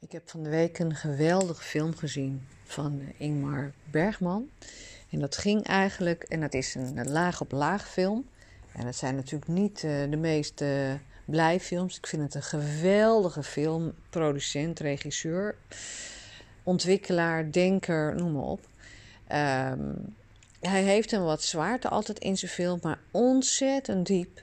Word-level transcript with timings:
Ik 0.00 0.12
heb 0.12 0.30
van 0.30 0.42
de 0.42 0.48
week 0.48 0.78
een 0.78 0.94
geweldige 0.94 1.62
film 1.62 1.96
gezien 1.96 2.46
van 2.64 3.00
Ingmar 3.16 3.72
Bergman. 3.90 4.48
En 5.10 5.18
dat 5.18 5.36
ging 5.36 5.64
eigenlijk, 5.66 6.22
en 6.22 6.40
dat 6.40 6.54
is 6.54 6.74
een, 6.74 7.10
laag 7.10 7.40
op 7.40 7.52
laag 7.52 7.88
film. 7.88 8.28
En 8.72 8.84
dat 8.84 8.96
zijn 8.96 9.14
natuurlijk 9.14 9.50
niet 9.50 9.82
uh, 9.82 10.10
de 10.10 10.16
meest 10.16 10.60
uh, 10.60 10.92
blij 11.24 11.60
films. 11.60 11.96
Ik 11.96 12.06
vind 12.06 12.22
het 12.22 12.34
een 12.34 12.42
geweldige 12.42 13.42
film. 13.42 13.94
Producent, 14.10 14.80
regisseur, 14.80 15.56
ontwikkelaar, 16.62 17.50
denker, 17.52 18.14
noem 18.14 18.32
maar 18.32 18.42
op. 18.42 18.60
Um, 19.32 20.16
hij 20.60 20.82
heeft 20.82 21.12
een 21.12 21.24
wat 21.24 21.42
zwaarte 21.42 21.88
altijd 21.88 22.18
in 22.18 22.38
zijn 22.38 22.50
film, 22.50 22.78
maar 22.82 22.98
ontzettend 23.10 24.06
diep. 24.06 24.42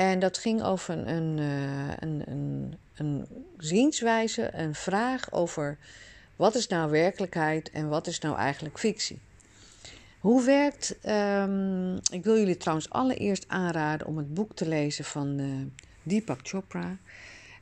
En 0.00 0.18
dat 0.18 0.38
ging 0.38 0.62
over 0.62 0.98
een, 0.98 1.08
een, 1.08 1.38
uh, 1.38 1.92
een, 1.98 2.22
een 2.26 2.74
een 3.00 3.26
zienswijze, 3.58 4.54
een 4.54 4.74
vraag 4.74 5.32
over 5.32 5.78
wat 6.36 6.54
is 6.54 6.66
nou 6.66 6.90
werkelijkheid 6.90 7.70
en 7.70 7.88
wat 7.88 8.06
is 8.06 8.18
nou 8.18 8.36
eigenlijk 8.36 8.78
fictie. 8.78 9.18
Hoe 10.18 10.44
werkt, 10.44 10.96
um, 11.08 11.94
ik 12.10 12.24
wil 12.24 12.38
jullie 12.38 12.56
trouwens 12.56 12.90
allereerst 12.90 13.44
aanraden 13.48 14.06
om 14.06 14.16
het 14.16 14.34
boek 14.34 14.54
te 14.54 14.68
lezen 14.68 15.04
van 15.04 15.38
uh, 15.38 15.46
Deepak 16.02 16.40
Chopra. 16.42 16.96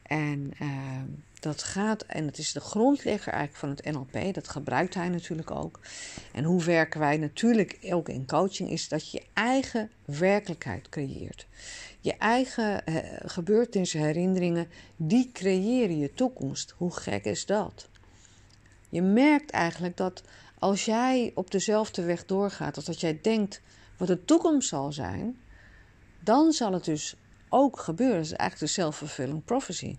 En 0.03 0.53
uh, 0.63 0.69
dat 1.41 1.63
gaat, 1.63 2.03
en 2.03 2.27
het 2.27 2.39
is 2.39 2.53
de 2.53 2.61
grondlegger 2.61 3.33
eigenlijk 3.33 3.59
van 3.59 3.71
het 3.71 4.13
NLP, 4.13 4.35
dat 4.35 4.49
gebruikt 4.49 4.95
hij 4.95 5.09
natuurlijk 5.09 5.51
ook. 5.51 5.81
En 6.33 6.45
hoe 6.45 6.65
werken 6.65 7.01
wij 7.01 7.17
natuurlijk 7.17 7.79
ook 7.91 8.09
in 8.09 8.27
coaching, 8.27 8.71
is 8.71 8.89
dat 8.89 9.11
je 9.11 9.23
eigen 9.33 9.91
werkelijkheid 10.05 10.89
creëert. 10.89 11.47
Je 12.01 12.17
eigen 12.17 12.83
uh, 12.89 12.97
gebeurtenissen, 13.25 14.01
herinneringen, 14.01 14.69
die 14.97 15.31
creëren 15.33 15.99
je 15.99 16.15
toekomst. 16.15 16.75
Hoe 16.77 16.93
gek 16.93 17.25
is 17.25 17.47
dat? 17.47 17.89
Je 18.89 19.03
merkt 19.03 19.51
eigenlijk 19.51 19.97
dat 19.97 20.23
als 20.59 20.85
jij 20.85 21.33
op 21.35 21.51
dezelfde 21.51 22.03
weg 22.03 22.27
doorgaat, 22.27 22.77
als 22.77 22.85
dat 22.85 23.01
jij 23.01 23.19
denkt 23.23 23.63
wat 23.97 24.09
de 24.09 24.25
toekomst 24.25 24.69
zal 24.69 24.93
zijn, 24.93 25.39
dan 26.21 26.53
zal 26.53 26.73
het 26.73 26.85
dus 26.85 27.17
ook 27.49 27.79
gebeuren. 27.79 28.17
Dat 28.17 28.25
is 28.25 28.33
eigenlijk 28.33 28.73
de 28.73 28.81
self-fulfilling 28.81 29.45
prophecy. 29.45 29.97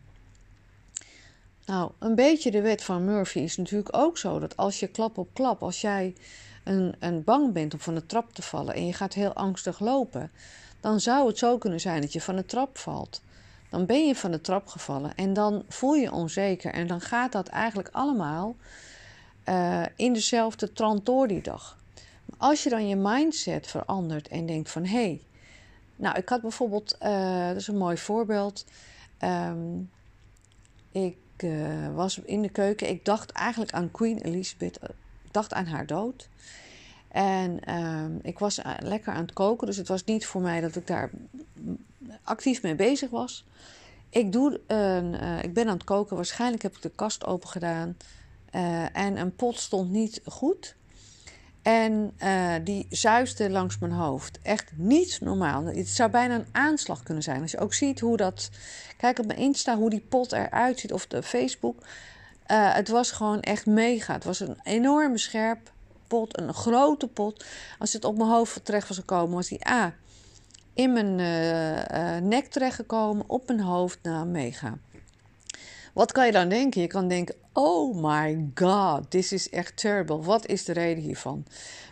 Nou, 1.65 1.91
een 1.99 2.15
beetje 2.15 2.51
de 2.51 2.61
wet 2.61 2.83
van 2.83 3.05
Murphy 3.05 3.39
is 3.39 3.57
natuurlijk 3.57 3.95
ook 3.95 4.17
zo 4.17 4.39
dat 4.39 4.57
als 4.57 4.79
je 4.79 4.87
klap 4.87 5.17
op 5.17 5.33
klap, 5.33 5.63
als 5.63 5.81
jij 5.81 6.15
een, 6.63 6.95
een 6.99 7.23
bang 7.23 7.53
bent 7.53 7.73
om 7.73 7.79
van 7.79 7.95
de 7.95 8.05
trap 8.05 8.33
te 8.33 8.41
vallen 8.41 8.73
en 8.73 8.85
je 8.85 8.93
gaat 8.93 9.13
heel 9.13 9.33
angstig 9.33 9.79
lopen, 9.79 10.31
dan 10.79 10.99
zou 10.99 11.27
het 11.27 11.37
zo 11.37 11.57
kunnen 11.57 11.79
zijn 11.79 12.01
dat 12.01 12.13
je 12.13 12.21
van 12.21 12.35
de 12.35 12.45
trap 12.45 12.77
valt. 12.77 13.21
Dan 13.69 13.85
ben 13.85 14.07
je 14.07 14.15
van 14.15 14.31
de 14.31 14.41
trap 14.41 14.67
gevallen 14.67 15.15
en 15.15 15.33
dan 15.33 15.63
voel 15.67 15.93
je 15.93 16.11
onzeker 16.11 16.73
en 16.73 16.87
dan 16.87 17.01
gaat 17.01 17.31
dat 17.31 17.47
eigenlijk 17.47 17.89
allemaal 17.91 18.55
uh, 19.45 19.83
in 19.95 20.13
dezelfde 20.13 20.73
trant 20.73 21.05
door 21.05 21.27
die 21.27 21.41
dag. 21.41 21.77
als 22.37 22.63
je 22.63 22.69
dan 22.69 22.87
je 22.87 22.95
mindset 22.95 23.67
verandert 23.67 24.27
en 24.27 24.45
denkt 24.45 24.71
van 24.71 24.85
hé, 24.85 24.89
hey, 24.91 25.21
nou 25.95 26.17
ik 26.17 26.29
had 26.29 26.41
bijvoorbeeld, 26.41 26.97
uh, 27.01 27.47
dat 27.47 27.55
is 27.55 27.67
een 27.67 27.77
mooi 27.77 27.97
voorbeeld, 27.97 28.65
um, 29.23 29.89
ik 30.91 31.17
uh, 31.37 31.95
was 31.95 32.19
in 32.19 32.41
de 32.41 32.49
keuken, 32.49 32.89
ik 32.89 33.05
dacht 33.05 33.31
eigenlijk 33.31 33.71
aan 33.71 33.91
Queen 33.91 34.17
Elizabeth, 34.17 34.79
ik 35.23 35.33
dacht 35.33 35.53
aan 35.53 35.65
haar 35.65 35.85
dood. 35.85 36.29
En 37.09 37.59
uh, 37.69 38.05
ik 38.21 38.39
was 38.39 38.57
eh, 38.57 38.73
lekker 38.79 39.13
aan 39.13 39.21
het 39.21 39.33
koken, 39.33 39.67
dus 39.67 39.77
het 39.77 39.87
was 39.87 40.03
niet 40.03 40.25
voor 40.25 40.41
mij 40.41 40.61
dat 40.61 40.75
ik 40.75 40.87
daar 40.87 41.09
actief 42.23 42.61
mee 42.61 42.75
bezig 42.75 43.09
was. 43.09 43.45
Ik, 44.09 44.31
doe 44.31 44.59
uh, 44.67 45.43
ik 45.43 45.53
ben 45.53 45.67
aan 45.67 45.73
het 45.73 45.83
koken, 45.83 46.15
waarschijnlijk 46.15 46.63
heb 46.63 46.75
ik 46.75 46.81
de 46.81 46.91
kast 46.95 47.25
open 47.25 47.49
gedaan. 47.49 47.97
Uh, 48.55 48.97
en 48.97 49.17
een 49.17 49.35
pot 49.35 49.59
stond 49.59 49.91
niet 49.91 50.21
goed. 50.25 50.75
En 51.61 52.13
die 52.63 52.87
zuisde 52.89 53.49
langs 53.49 53.77
mijn 53.77 53.91
hoofd. 53.91 54.39
Echt 54.41 54.71
niet 54.75 55.19
normaal. 55.21 55.65
Het 55.65 55.87
zou 55.87 56.09
bijna 56.09 56.35
een 56.35 56.47
aanslag 56.51 57.03
kunnen 57.03 57.23
zijn. 57.23 57.41
Als 57.41 57.51
je 57.51 57.59
ook 57.59 57.73
ziet 57.73 57.99
hoe 57.99 58.17
dat. 58.17 58.49
Kijk 58.97 59.19
op 59.19 59.25
mijn 59.25 59.39
Insta 59.39 59.77
hoe 59.77 59.89
die 59.89 60.05
pot 60.09 60.31
eruit 60.31 60.79
ziet. 60.79 60.93
Of 60.93 61.07
de 61.07 61.23
Facebook. 61.23 61.85
het 62.45 62.87
was 62.87 63.11
gewoon 63.11 63.39
echt 63.39 63.65
mega. 63.65 64.13
Het 64.13 64.23
was 64.23 64.39
een 64.39 64.59
enorme 64.63 65.17
scherp 65.17 65.71
pot, 66.09 66.39
een 66.39 66.53
grote 66.53 67.07
pot. 67.07 67.45
Als 67.79 67.93
het 67.93 68.05
op 68.05 68.17
mijn 68.17 68.29
hoofd 68.29 68.65
terecht 68.65 68.87
was 68.87 68.97
gekomen, 68.97 69.35
was 69.35 69.47
die 69.47 69.67
A 69.67 69.93
in 70.73 70.93
mijn 70.93 71.19
uh, 71.19 71.77
uh, 71.77 72.21
nek 72.21 72.45
terechtgekomen, 72.45 73.23
op 73.27 73.47
mijn 73.47 73.59
hoofd, 73.59 73.99
nou 74.01 74.25
mega. 74.25 74.77
Wat 75.93 76.11
kan 76.11 76.25
je 76.25 76.31
dan 76.31 76.49
denken? 76.49 76.81
Je 76.81 76.87
kan 76.87 77.07
denken: 77.07 77.35
Oh 77.53 78.03
my 78.03 78.51
god, 78.53 79.11
this 79.11 79.31
is 79.31 79.49
echt 79.49 79.77
terrible. 79.77 80.21
Wat 80.21 80.45
is 80.45 80.65
de 80.65 80.73
reden 80.73 81.03
hiervan? 81.03 81.45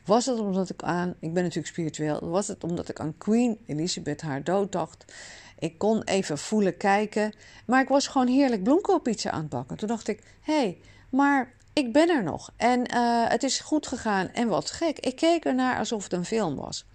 Was 0.05 0.25
het 0.25 0.39
omdat 0.39 0.69
ik 0.69 0.84
aan, 0.84 1.16
ik 1.19 1.34
ben 1.34 1.44
natuurlijk 1.44 1.73
spiritueel, 1.73 2.29
was 2.29 2.47
het 2.47 2.63
omdat 2.63 2.89
ik 2.89 2.99
aan 2.99 3.17
Queen 3.17 3.57
Elizabeth 3.66 4.22
haar 4.22 4.44
dood 4.44 4.72
dacht? 4.72 5.13
Ik 5.59 5.78
kon 5.78 6.03
even 6.03 6.38
voelen, 6.38 6.78
kijken, 6.78 7.34
maar 7.66 7.81
ik 7.81 7.88
was 7.88 8.07
gewoon 8.07 8.28
heerlijk 8.28 8.63
bloemkoolpizza 8.63 9.31
aan 9.31 9.41
het 9.41 9.49
bakken. 9.49 9.78
Toen 9.78 9.88
dacht 9.88 10.07
ik: 10.07 10.23
hé, 10.41 10.53
hey, 10.53 10.78
maar 11.09 11.53
ik 11.78 11.94
ben 11.94 12.10
er 12.10 12.24
nog 12.24 12.52
en 12.56 12.80
uh, 12.94 13.30
het 13.30 13.44
is 13.44 13.60
goed 13.60 13.88
gegaan. 13.88 14.30
En 14.34 14.48
wat 14.48 14.72
gek, 14.72 15.00
ik 15.00 15.16
keek 15.16 15.46
ernaar 15.46 15.78
alsof 15.78 16.04
het 16.04 16.14
een 16.14 16.26
film 16.26 16.56
was. 16.56 16.86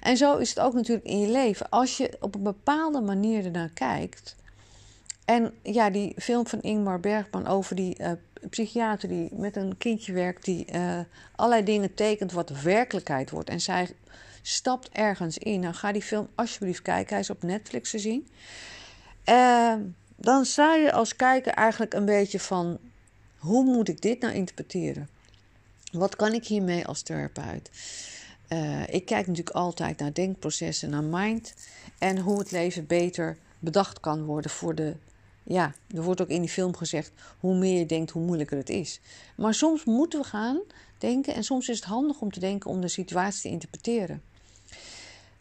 En 0.00 0.16
zo 0.16 0.36
is 0.36 0.48
het 0.48 0.60
ook 0.60 0.74
natuurlijk 0.74 1.06
in 1.06 1.20
je 1.20 1.28
leven. 1.28 1.68
Als 1.68 1.96
je 1.96 2.16
op 2.20 2.34
een 2.34 2.42
bepaalde 2.42 3.00
manier 3.00 3.44
ernaar 3.44 3.70
kijkt. 3.74 4.36
En 5.24 5.54
ja, 5.62 5.90
die 5.90 6.14
film 6.16 6.46
van 6.46 6.60
Ingmar 6.60 7.00
Bergman 7.00 7.46
over 7.46 7.76
die 7.76 7.96
uh, 8.00 8.10
psychiater 8.50 9.08
die 9.08 9.28
met 9.32 9.56
een 9.56 9.76
kindje 9.78 10.12
werkt, 10.12 10.44
die 10.44 10.66
uh, 10.72 10.98
allerlei 11.36 11.64
dingen 11.64 11.94
tekent 11.94 12.32
wat 12.32 12.62
werkelijkheid 12.62 13.30
wordt. 13.30 13.48
En 13.48 13.60
zij 13.60 13.88
stapt 14.42 14.88
ergens 14.88 15.38
in. 15.38 15.60
Nou, 15.60 15.74
ga 15.74 15.92
die 15.92 16.02
film 16.02 16.28
alsjeblieft 16.34 16.82
kijken. 16.82 17.10
Hij 17.10 17.20
is 17.20 17.30
op 17.30 17.42
Netflix 17.42 17.90
te 17.90 17.98
zien. 17.98 18.28
Dan 20.16 20.44
sta 20.44 20.74
je 20.74 20.92
als 20.92 21.16
kijker 21.16 21.52
eigenlijk 21.52 21.94
een 21.94 22.04
beetje 22.04 22.40
van 22.40 22.78
hoe 23.40 23.64
moet 23.64 23.88
ik 23.88 24.00
dit 24.02 24.20
nou 24.20 24.34
interpreteren? 24.34 25.08
Wat 25.92 26.16
kan 26.16 26.32
ik 26.32 26.46
hiermee 26.46 26.86
als 26.86 27.02
therapeut? 27.02 27.70
Uh, 28.48 28.88
ik 28.88 29.04
kijk 29.04 29.26
natuurlijk 29.26 29.56
altijd 29.56 29.98
naar 29.98 30.12
denkprocessen, 30.12 30.90
naar 30.90 31.04
mind 31.04 31.54
en 31.98 32.18
hoe 32.18 32.38
het 32.38 32.50
leven 32.50 32.86
beter 32.86 33.36
bedacht 33.58 34.00
kan 34.00 34.24
worden 34.24 34.50
voor 34.50 34.74
de. 34.74 34.96
Ja, 35.42 35.74
er 35.94 36.02
wordt 36.02 36.20
ook 36.20 36.28
in 36.28 36.40
die 36.40 36.50
film 36.50 36.76
gezegd: 36.76 37.12
hoe 37.38 37.54
meer 37.54 37.78
je 37.78 37.86
denkt, 37.86 38.10
hoe 38.10 38.24
moeilijker 38.24 38.58
het 38.58 38.68
is. 38.68 39.00
Maar 39.36 39.54
soms 39.54 39.84
moeten 39.84 40.20
we 40.20 40.26
gaan 40.26 40.60
denken 40.98 41.34
en 41.34 41.44
soms 41.44 41.68
is 41.68 41.76
het 41.76 41.84
handig 41.88 42.20
om 42.20 42.30
te 42.30 42.40
denken 42.40 42.70
om 42.70 42.80
de 42.80 42.88
situatie 42.88 43.42
te 43.42 43.48
interpreteren. 43.48 44.22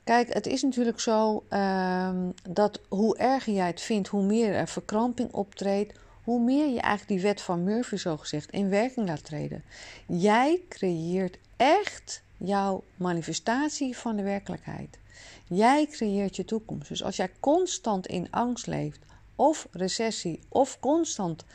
Kijk, 0.03 0.33
het 0.33 0.47
is 0.47 0.61
natuurlijk 0.61 0.99
zo 0.99 1.43
uh, 1.49 2.09
dat 2.49 2.81
hoe 2.88 3.17
erger 3.17 3.53
jij 3.53 3.67
het 3.67 3.81
vindt, 3.81 4.07
hoe 4.07 4.23
meer 4.23 4.53
er 4.53 4.67
verkramping 4.67 5.31
optreedt, 5.31 5.93
hoe 6.29 6.40
meer 6.40 6.67
je 6.67 6.79
eigenlijk 6.79 7.07
die 7.07 7.22
wet 7.22 7.41
van 7.41 7.63
Murphy 7.63 7.95
zo 7.95 8.17
gezegd 8.17 8.51
in 8.51 8.69
werking 8.69 9.07
laat 9.07 9.23
treden. 9.23 9.63
Jij 10.07 10.62
creëert 10.69 11.38
echt 11.57 12.22
jouw 12.38 12.84
manifestatie 12.95 13.97
van 13.97 14.16
de 14.16 14.23
werkelijkheid. 14.23 15.00
Jij 15.47 15.88
creëert 15.88 16.35
je 16.35 16.45
toekomst. 16.45 16.89
Dus 16.89 17.03
als 17.03 17.16
jij 17.16 17.31
constant 17.39 18.07
in 18.07 18.31
angst 18.31 18.68
leeft, 18.68 19.00
of 19.35 19.68
recessie, 19.72 20.39
of 20.50 20.79
constant 20.79 21.45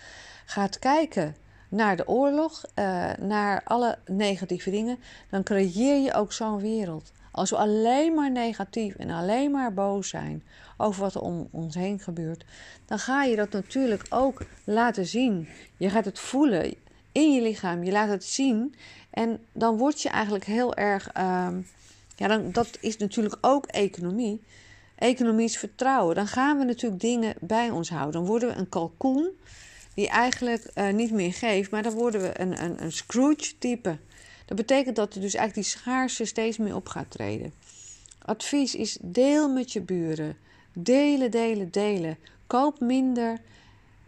gaat 0.44 0.78
kijken 0.78 1.36
naar 1.68 1.96
de 1.96 2.08
oorlog, 2.08 2.62
uh, 2.74 3.10
naar 3.18 3.62
alle 3.64 3.98
negatieve 4.06 4.70
dingen, 4.70 4.98
dan 5.30 5.42
creëer 5.42 6.02
je 6.02 6.14
ook 6.14 6.32
zo'n 6.32 6.60
wereld. 6.60 7.12
Als 7.30 7.50
we 7.50 7.56
alleen 7.56 8.14
maar 8.14 8.30
negatief 8.30 8.94
en 8.94 9.10
alleen 9.10 9.50
maar 9.50 9.74
boos 9.74 10.08
zijn 10.08 10.42
over 10.76 11.00
wat 11.00 11.14
er 11.14 11.20
om 11.20 11.48
ons 11.50 11.74
heen 11.74 11.98
gebeurt, 11.98 12.44
dan 12.86 12.98
ga 12.98 13.24
je 13.24 13.36
dat 13.36 13.50
natuurlijk 13.50 14.06
ook 14.08 14.42
laten 14.64 15.06
zien. 15.06 15.48
Je 15.76 15.90
gaat 15.90 16.04
het 16.04 16.18
voelen 16.18 16.74
in 17.12 17.32
je 17.32 17.42
lichaam, 17.42 17.84
je 17.84 17.92
laat 17.92 18.08
het 18.08 18.24
zien. 18.24 18.74
En 19.10 19.38
dan 19.52 19.76
word 19.76 20.02
je 20.02 20.08
eigenlijk 20.08 20.44
heel 20.44 20.74
erg. 20.74 21.16
Uh, 21.16 21.48
ja, 22.16 22.28
dan, 22.28 22.52
dat 22.52 22.78
is 22.80 22.96
natuurlijk 22.96 23.36
ook 23.40 23.66
economie. 23.66 24.40
Is 25.36 25.58
vertrouwen. 25.58 26.14
Dan 26.14 26.26
gaan 26.26 26.58
we 26.58 26.64
natuurlijk 26.64 27.00
dingen 27.00 27.34
bij 27.40 27.70
ons 27.70 27.90
houden. 27.90 28.12
Dan 28.12 28.24
worden 28.24 28.48
we 28.48 28.54
een 28.54 28.68
kalkoen 28.68 29.30
die 29.94 30.08
eigenlijk 30.08 30.70
uh, 30.74 30.88
niet 30.88 31.10
meer 31.10 31.32
geeft, 31.32 31.70
maar 31.70 31.82
dan 31.82 31.92
worden 31.92 32.20
we 32.20 32.40
een, 32.40 32.62
een, 32.64 32.82
een 32.82 32.92
Scrooge-type. 32.92 33.98
Dat 34.46 34.56
betekent 34.56 34.96
dat 34.96 35.14
er 35.14 35.20
dus 35.20 35.34
eigenlijk 35.34 35.68
die 35.68 35.78
schaarste 35.78 36.24
steeds 36.24 36.58
meer 36.58 36.74
op 36.74 36.88
gaat 36.88 37.10
treden. 37.10 37.52
Advies 38.24 38.74
is 38.74 38.98
deel 39.00 39.48
met 39.48 39.72
je 39.72 39.80
buren. 39.80 40.36
Delen, 40.72 41.30
delen, 41.30 41.70
delen. 41.70 42.18
Koop 42.46 42.80
minder. 42.80 43.40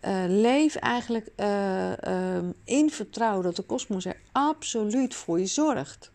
Uh, 0.04 0.24
leef 0.26 0.74
eigenlijk 0.74 1.28
uh, 1.36 1.90
uh, 1.90 2.38
in 2.64 2.90
vertrouwen 2.90 3.44
dat 3.44 3.56
de 3.56 3.62
kosmos 3.62 4.04
er 4.04 4.16
absoluut 4.32 5.14
voor 5.14 5.40
je 5.40 5.46
zorgt. 5.46 6.10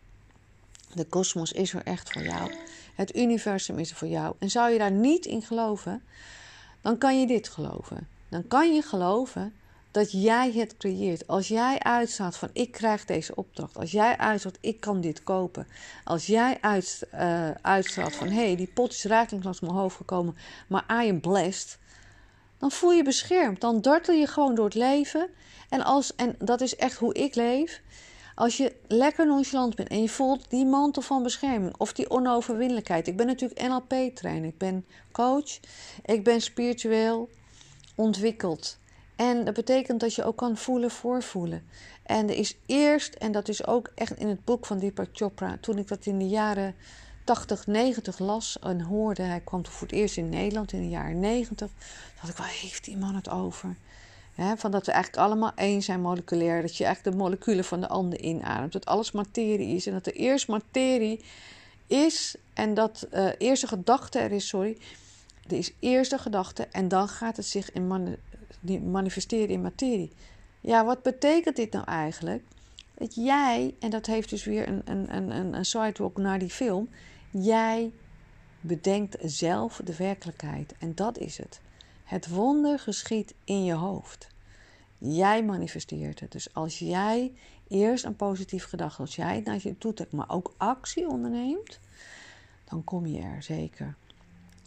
De 0.94 1.06
kosmos 1.06 1.52
is 1.52 1.74
er 1.74 1.84
echt 1.84 2.12
voor 2.12 2.24
jou. 2.24 2.54
Het 2.96 3.16
universum 3.16 3.80
is 3.80 3.90
er 3.90 3.96
voor 3.96 4.08
jou. 4.08 4.36
En 4.40 4.50
zou 4.50 4.72
je 4.72 4.78
daar 4.78 4.92
niet 4.92 5.26
in 5.26 5.42
geloven, 5.42 6.04
dan 6.82 6.98
kan 6.98 7.20
je 7.20 7.28
dit 7.28 7.50
geloven. 7.50 8.08
Dan 8.30 8.48
kan 8.48 8.74
je 8.74 8.82
geloven 8.82 9.54
dat 9.92 10.12
jij 10.12 10.52
het 10.52 10.78
creëert. 10.78 11.28
Als 11.28 11.48
jij 11.48 11.80
uitstaat 11.80 12.38
van 12.38 12.50
ik 12.54 12.72
krijg 12.72 13.06
deze 13.06 13.36
opdracht. 13.36 13.78
Als 13.78 13.92
jij 13.92 14.18
uitstaat 14.18 14.58
ik 14.62 14.80
kan 14.80 15.02
dit 15.02 15.24
kopen. 15.24 15.68
Als 16.04 16.26
jij 16.26 16.58
uit, 16.62 17.08
uh, 17.14 18.10
van 18.10 18.28
hé, 18.28 18.46
hey, 18.46 18.56
die 18.56 18.72
pot 18.74 18.92
is 18.92 19.04
rakeling 19.04 19.44
langs 19.44 19.60
mijn 19.60 19.74
hoofd 19.74 19.96
gekomen, 19.96 20.36
maar 20.68 21.04
I 21.04 21.10
am 21.10 21.20
blessed. 21.20 21.80
Dan 22.58 22.72
voel 22.72 22.92
je 22.92 23.04
beschermd. 23.04 23.62
Dan 23.62 23.82
dartel 23.82 24.16
je 24.16 24.28
gewoon 24.28 24.56
door 24.56 24.66
het 24.66 24.74
leven. 24.76 25.30
En, 25.70 25.82
als, 25.84 26.16
en 26.16 26.36
dat 26.40 26.62
is 26.62 26.76
echt 26.76 26.98
hoe 26.98 27.14
ik 27.14 27.36
leef. 27.36 27.82
Als 28.36 28.58
je 28.58 28.76
lekker 28.88 29.28
nonchalant 29.28 29.76
bent 29.76 29.90
en 29.90 30.02
je 30.02 30.10
voelt 30.10 30.50
die 30.50 30.66
mantel 30.66 31.02
van 31.02 31.24
bescherming 31.24 31.74
of 31.78 31.94
die 31.94 32.10
onoverwinnelijkheid. 32.10 33.08
Ik 33.08 33.18
ben 33.18 33.26
natuurlijk 33.26 33.62
NLP-trainer, 33.62 34.50
ik 34.50 34.58
ben 34.58 34.86
coach, 35.12 35.60
ik 36.06 36.24
ben 36.24 36.42
spiritueel 36.42 37.30
ontwikkeld. 37.96 38.80
En 39.22 39.46
dat 39.46 39.54
betekent 39.54 40.00
dat 40.00 40.16
je 40.16 40.24
ook 40.24 40.36
kan 40.36 40.58
voelen 40.58 40.92
voorvoelen. 40.92 41.64
En 42.04 42.30
er 42.30 42.36
is 42.36 42.58
eerst, 42.66 43.14
en 43.14 43.32
dat 43.32 43.48
is 43.48 43.66
ook 43.68 43.92
echt 43.96 44.18
in 44.18 44.28
het 44.28 44.46
boek 44.46 44.66
van 44.66 44.80
Deepak 44.80 45.08
Chopra, 45.12 45.58
toen 45.62 45.78
ik 45.78 45.88
dat 45.88 46.06
in 46.06 46.18
de 46.20 46.28
jaren 46.28 46.76
80, 47.24 47.68
90 47.68 48.20
las 48.20 48.60
en 48.60 48.82
hoorde, 48.82 49.22
hij 49.22 49.40
kwam 49.40 49.66
voor 49.66 49.88
het 49.88 49.96
eerst 49.96 50.18
in 50.18 50.30
Nederland 50.30 50.74
in 50.74 50.82
de 50.82 50.90
jaren 50.90 51.20
90, 51.20 51.70
dacht 52.16 52.30
ik, 52.30 52.36
waar 52.36 52.58
heeft 52.62 52.84
die 52.84 52.98
man 52.98 53.16
het 53.16 53.30
over? 53.30 53.76
van 54.58 54.72
dat 54.72 54.86
we 54.86 54.92
eigenlijk 54.92 55.24
allemaal 55.24 55.52
één 55.56 55.82
zijn 55.82 56.02
moleculair. 56.02 56.62
Dat 56.62 56.78
je 56.78 56.86
eigenlijk 56.86 57.16
de 57.16 57.24
moleculen 57.24 57.64
van 57.64 57.82
de 57.82 57.88
ander 57.88 58.20
inademt. 58.20 58.72
Dat 58.72 58.86
alles 58.86 59.12
materie 59.12 59.76
is. 59.76 59.88
En 59.88 59.94
dat 59.94 60.06
er 60.06 60.14
eerst 60.14 60.48
materie 60.48 61.24
is. 61.88 62.36
En 62.54 62.74
dat 62.74 63.08
uh, 63.14 63.30
eerste 63.38 63.68
gedachte 63.68 64.20
er 64.20 64.32
is, 64.32 64.48
sorry. 64.48 64.78
Er 65.48 65.58
is 65.58 65.74
eerst 65.80 66.12
de 66.12 66.18
gedachte. 66.18 66.68
En 66.72 66.88
dan 66.88 67.08
gaat 67.08 67.38
het 67.38 67.46
zich 67.46 67.72
in 67.72 67.88
manifesteren 68.92 69.50
in 69.50 69.62
materie. 69.62 70.12
Ja, 70.62 70.86
wat 70.86 71.02
betekent 71.02 71.56
dit 71.56 71.72
nou 71.72 71.86
eigenlijk? 71.86 72.44
Dat 72.94 73.16
jij, 73.16 73.76
en 73.80 73.90
dat 73.90 74.06
heeft 74.06 74.30
dus 74.30 74.44
weer 74.44 74.68
een, 74.68 74.82
een, 74.86 75.16
een, 75.16 75.54
een 75.54 75.66
sidewalk 75.66 76.18
naar 76.18 76.40
die 76.40 76.50
film. 76.50 76.90
Jij 77.32 77.92
bedenkt 78.62 79.18
zelf 79.22 79.82
de 79.84 79.96
werkelijkheid. 79.96 80.74
En 80.80 80.96
dat 80.96 81.18
is 81.18 81.38
het. 81.38 81.62
Het 82.04 82.28
wonder 82.28 82.80
geschiet 82.80 83.34
in 83.44 83.64
je 83.64 83.74
hoofd. 83.74 84.28
Jij 84.98 85.44
manifesteert 85.44 86.20
het. 86.20 86.32
Dus 86.32 86.54
als 86.54 86.80
jij 86.80 87.34
eerst 87.68 88.06
een 88.06 88.16
positief 88.16 88.64
gedachte, 88.64 89.02
als 89.02 89.16
jij 89.16 89.36
het 89.36 89.46
naar 89.46 89.60
je 89.62 89.78
toe 89.78 89.94
trekt, 89.94 90.12
maar 90.12 90.30
ook 90.30 90.54
actie 90.58 91.08
onderneemt, 91.08 91.80
dan 92.70 92.84
kom 92.84 93.06
je 93.06 93.22
er 93.22 93.44
zeker. 93.44 93.96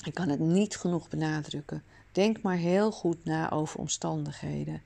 Ik 0.04 0.14
kan 0.14 0.28
het 0.28 0.38
niet 0.38 0.76
genoeg 0.76 1.08
benadrukken. 1.08 1.82
Denk 2.14 2.42
maar 2.42 2.56
heel 2.56 2.92
goed 2.92 3.24
na 3.24 3.50
over 3.50 3.80
omstandigheden. 3.80 4.82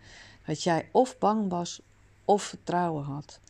Dat 0.47 0.63
jij 0.63 0.89
of 0.93 1.19
bang 1.19 1.51
was 1.51 1.81
of 2.25 2.43
vertrouwen 2.43 3.05
had 3.05 3.41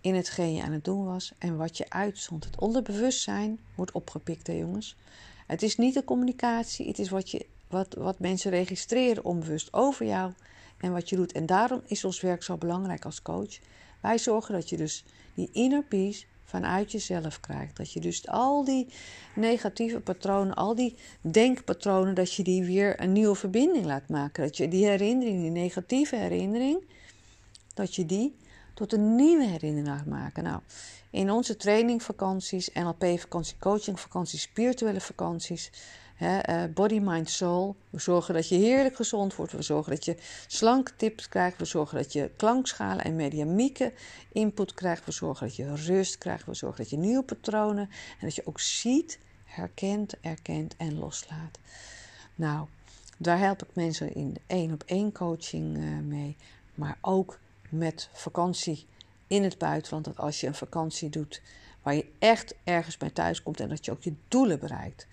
in 0.00 0.14
hetgeen 0.14 0.54
je 0.54 0.62
aan 0.62 0.72
het 0.72 0.84
doen 0.84 1.04
was 1.04 1.32
en 1.38 1.56
wat 1.56 1.76
je 1.76 1.90
uitzond. 1.90 2.44
Het 2.44 2.60
onderbewustzijn 2.60 3.60
wordt 3.74 3.92
opgepikt, 3.92 4.46
hè 4.46 4.52
jongens. 4.52 4.96
Het 5.46 5.62
is 5.62 5.76
niet 5.76 5.94
de 5.94 6.04
communicatie, 6.04 6.88
het 6.88 6.98
is 6.98 7.08
wat, 7.08 7.30
je, 7.30 7.46
wat, 7.68 7.94
wat 7.94 8.18
mensen 8.18 8.50
registreren 8.50 9.24
onbewust 9.24 9.72
over 9.72 10.06
jou 10.06 10.32
en 10.78 10.92
wat 10.92 11.08
je 11.08 11.16
doet. 11.16 11.32
En 11.32 11.46
daarom 11.46 11.82
is 11.86 12.04
ons 12.04 12.20
werk 12.20 12.42
zo 12.42 12.56
belangrijk 12.56 13.04
als 13.04 13.22
coach. 13.22 13.58
Wij 14.00 14.18
zorgen 14.18 14.54
dat 14.54 14.68
je 14.68 14.76
dus 14.76 15.04
die 15.34 15.48
inner 15.52 15.82
peace 15.82 16.24
vanuit 16.54 16.92
jezelf 16.92 17.40
krijgt. 17.40 17.76
Dat 17.76 17.92
je 17.92 18.00
dus 18.00 18.28
al 18.28 18.64
die 18.64 18.86
negatieve 19.34 20.00
patronen, 20.00 20.54
al 20.54 20.74
die 20.74 20.96
denkpatronen, 21.20 22.14
dat 22.14 22.34
je 22.34 22.42
die 22.42 22.64
weer 22.64 23.00
een 23.00 23.12
nieuwe 23.12 23.34
verbinding 23.34 23.84
laat 23.84 24.08
maken. 24.08 24.42
Dat 24.42 24.56
je 24.56 24.68
die 24.68 24.86
herinnering, 24.86 25.40
die 25.40 25.50
negatieve 25.50 26.16
herinnering, 26.16 26.84
dat 27.74 27.94
je 27.94 28.06
die 28.06 28.36
tot 28.74 28.92
een 28.92 29.14
nieuwe 29.14 29.46
herinnering 29.46 29.86
laat 29.86 30.06
maken. 30.06 30.42
Nou, 30.42 30.60
in 31.10 31.30
onze 31.30 31.56
trainingvakanties, 31.56 32.72
NLP-vakantie, 32.72 33.56
coachingvakanties, 33.58 34.42
spirituele 34.42 35.00
vakanties, 35.00 35.70
uh, 36.20 36.64
body, 36.74 36.98
mind, 36.98 37.30
soul. 37.30 37.76
We 37.90 38.00
zorgen 38.00 38.34
dat 38.34 38.48
je 38.48 38.54
heerlijk 38.54 38.96
gezond 38.96 39.34
wordt. 39.34 39.52
We 39.52 39.62
zorgen 39.62 39.92
dat 39.92 40.04
je 40.04 40.16
slanke 40.46 40.96
tips 40.96 41.28
krijgt. 41.28 41.58
We 41.58 41.64
zorgen 41.64 41.96
dat 41.96 42.12
je 42.12 42.30
klankschalen 42.36 43.04
en 43.04 43.16
mediamieke 43.16 43.92
input 44.32 44.74
krijgt. 44.74 45.04
We 45.04 45.12
zorgen 45.12 45.46
dat 45.46 45.56
je 45.56 45.74
rust 45.74 46.18
krijgt. 46.18 46.46
We 46.46 46.54
zorgen 46.54 46.78
dat 46.78 46.90
je 46.90 46.96
nieuwe 46.96 47.22
patronen 47.22 47.88
en 48.20 48.26
dat 48.26 48.34
je 48.34 48.46
ook 48.46 48.60
ziet, 48.60 49.18
herkent, 49.44 50.20
erkent 50.20 50.76
en 50.76 50.98
loslaat. 50.98 51.58
Nou, 52.34 52.66
daar 53.16 53.38
help 53.38 53.62
ik 53.62 53.68
mensen 53.72 54.14
in 54.14 54.36
één 54.46 54.72
op 54.72 54.82
één 54.86 55.12
coaching 55.12 55.76
uh, 55.76 55.98
mee. 55.98 56.36
Maar 56.74 56.98
ook 57.00 57.38
met 57.68 58.08
vakantie 58.12 58.86
in 59.26 59.42
het 59.42 59.58
buitenland. 59.58 60.04
Dat 60.04 60.18
als 60.18 60.40
je 60.40 60.46
een 60.46 60.54
vakantie 60.54 61.08
doet 61.08 61.42
waar 61.82 61.94
je 61.94 62.06
echt 62.18 62.54
ergens 62.64 62.96
bij 62.96 63.10
thuis 63.10 63.42
komt 63.42 63.60
en 63.60 63.68
dat 63.68 63.84
je 63.84 63.90
ook 63.90 64.02
je 64.02 64.14
doelen 64.28 64.58
bereikt. 64.58 65.06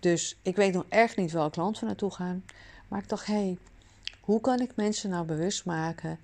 Dus 0.00 0.36
ik 0.42 0.56
weet 0.56 0.72
nog 0.72 0.84
echt 0.88 1.16
niet 1.16 1.32
welk 1.32 1.56
land 1.56 1.78
we 1.78 1.86
naartoe 1.86 2.10
gaan. 2.10 2.44
Maar 2.88 3.02
ik 3.02 3.08
dacht, 3.08 3.26
hé, 3.26 3.34
hey, 3.34 3.58
hoe 4.20 4.40
kan 4.40 4.60
ik 4.60 4.76
mensen 4.76 5.10
nou 5.10 5.26
bewust 5.26 5.64
maken 5.64 6.18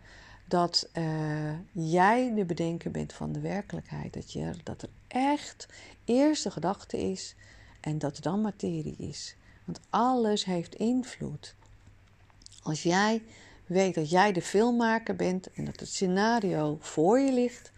dat 0.45 0.89
uh, 0.99 1.53
jij 1.73 2.35
de 2.35 2.45
bedenker 2.45 2.91
bent 2.91 3.13
van 3.13 3.33
de 3.33 3.41
werkelijkheid? 3.41 4.13
Dat, 4.13 4.33
je, 4.33 4.51
dat 4.63 4.83
er 4.83 4.89
echt 5.09 5.69
eerst 6.05 6.43
de 6.43 6.51
gedachte 6.51 7.11
is 7.11 7.35
en 7.81 7.99
dat 7.99 8.17
er 8.17 8.23
dan 8.23 8.41
materie 8.41 8.97
is. 8.99 9.37
Want 9.65 9.81
alles 9.91 10.45
heeft 10.45 10.75
invloed. 10.75 11.55
Als 12.63 12.83
jij 12.83 13.23
weet 13.67 13.95
dat 13.95 14.11
jij 14.11 14.33
de 14.33 14.43
filmmaker 14.43 15.17
bent 15.17 15.53
en 15.53 15.65
dat 15.65 15.81
het 15.81 15.89
scenario 15.89 16.79
voor 16.81 17.19
je 17.19 17.33
ligt, 17.33 17.73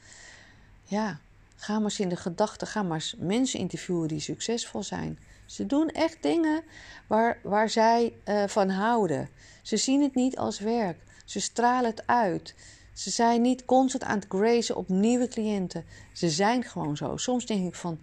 ja, 0.85 1.19
ga 1.57 1.75
maar 1.75 1.83
eens 1.83 2.01
in 2.01 2.09
de 2.09 2.17
gedachten, 2.17 2.67
ga 2.67 2.83
maar 2.83 2.95
eens 2.95 3.15
mensen 3.19 3.61
interviewen 3.61 4.09
die 4.09 4.21
succesvol 4.21 4.83
zijn. 4.83 5.19
Ze 5.47 5.67
doen 5.67 5.89
echt 5.89 6.23
dingen 6.23 6.63
waar, 7.07 7.39
waar 7.43 7.71
zij 7.71 8.15
uh, 8.29 8.45
van 8.47 8.69
houden. 8.69 9.29
Ze 9.63 9.77
zien 9.77 10.03
het 10.03 10.15
niet 10.15 10.39
als 10.39 10.59
werk. 10.59 10.99
Ze 11.25 11.41
stralen 11.41 11.91
het 11.91 12.07
uit. 12.07 12.55
Ze 12.93 13.11
zijn 13.11 13.43
niet 13.43 13.65
constant 13.65 14.05
aan 14.05 14.19
het 14.19 14.27
grazen 14.29 14.77
op 14.77 14.89
nieuwe 14.89 15.29
cliënten. 15.29 15.85
Ze 16.13 16.31
zijn 16.31 16.63
gewoon 16.63 16.97
zo. 16.97 17.17
Soms 17.17 17.47
denk 17.47 17.67
ik 17.67 17.75
van, 17.75 17.99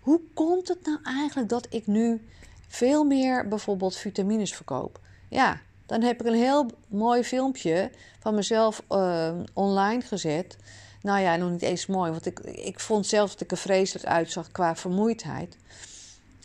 hoe 0.00 0.20
komt 0.34 0.68
het 0.68 0.84
nou 0.84 0.98
eigenlijk 1.02 1.48
dat 1.48 1.66
ik 1.70 1.86
nu 1.86 2.26
veel 2.68 3.04
meer 3.04 3.48
bijvoorbeeld 3.48 3.96
vitamines 3.96 4.54
verkoop? 4.54 5.00
Ja, 5.28 5.60
dan 5.86 6.02
heb 6.02 6.20
ik 6.20 6.26
een 6.26 6.34
heel 6.34 6.70
mooi 6.88 7.24
filmpje 7.24 7.90
van 8.18 8.34
mezelf 8.34 8.82
uh, 8.90 9.32
online 9.52 10.00
gezet. 10.00 10.56
Nou 11.02 11.20
ja, 11.20 11.36
nog 11.36 11.50
niet 11.50 11.62
eens 11.62 11.86
mooi, 11.86 12.10
want 12.10 12.26
ik, 12.26 12.38
ik 12.40 12.80
vond 12.80 13.06
zelf 13.06 13.30
dat 13.30 13.40
ik 13.40 13.50
er 13.50 13.56
vreselijk 13.56 14.06
uitzag 14.06 14.50
qua 14.50 14.76
vermoeidheid. 14.76 15.56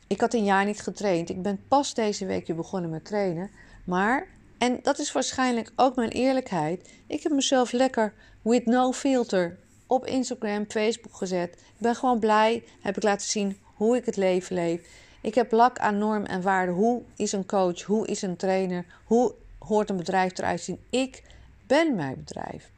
Ik 0.07 0.21
had 0.21 0.33
een 0.33 0.43
jaar 0.43 0.65
niet 0.65 0.81
getraind. 0.81 1.29
Ik 1.29 1.41
ben 1.41 1.59
pas 1.67 1.93
deze 1.93 2.25
week 2.25 2.55
begonnen 2.55 2.89
met 2.89 3.05
trainen. 3.05 3.49
Maar, 3.83 4.27
en 4.57 4.79
dat 4.83 4.99
is 4.99 5.11
waarschijnlijk 5.11 5.71
ook 5.75 5.95
mijn 5.95 6.09
eerlijkheid, 6.09 6.89
ik 7.07 7.23
heb 7.23 7.31
mezelf 7.31 7.71
lekker 7.71 8.13
with 8.41 8.65
no 8.65 8.91
filter 8.91 9.57
op 9.87 10.05
Instagram, 10.05 10.65
Facebook 10.69 11.15
gezet. 11.15 11.53
Ik 11.53 11.77
ben 11.77 11.95
gewoon 11.95 12.19
blij, 12.19 12.63
heb 12.81 12.97
ik 12.97 13.03
laten 13.03 13.27
zien 13.27 13.57
hoe 13.63 13.97
ik 13.97 14.05
het 14.05 14.15
leven 14.15 14.55
leef. 14.55 14.81
Ik 15.21 15.35
heb 15.35 15.51
lak 15.51 15.79
aan 15.79 15.97
norm 15.97 16.25
en 16.25 16.41
waarden. 16.41 16.75
Hoe 16.75 17.01
is 17.15 17.31
een 17.31 17.45
coach? 17.45 17.81
Hoe 17.81 18.07
is 18.07 18.21
een 18.21 18.35
trainer? 18.35 18.85
Hoe 19.05 19.33
hoort 19.59 19.89
een 19.89 19.97
bedrijf 19.97 20.37
eruit 20.37 20.61
zien? 20.61 20.79
Ik 20.89 21.23
ben 21.67 21.95
mijn 21.95 22.15
bedrijf. 22.25 22.69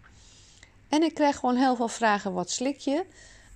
En 0.89 1.03
ik 1.03 1.13
krijg 1.13 1.36
gewoon 1.36 1.55
heel 1.55 1.75
veel 1.75 1.88
vragen: 1.88 2.33
wat 2.33 2.51
slik 2.51 2.77
je? 2.77 3.05